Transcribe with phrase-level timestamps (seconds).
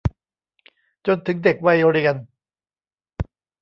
[1.05, 2.15] จนถึงเด็กวัยเรียน